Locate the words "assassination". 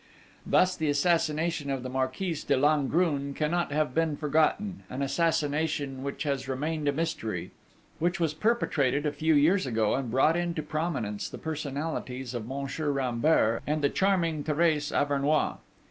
0.89-1.69, 5.03-6.01